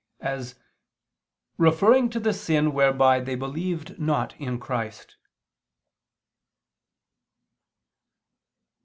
[0.23, 0.55] as
[1.59, 5.15] "referring to the sin whereby they believed not in Christ."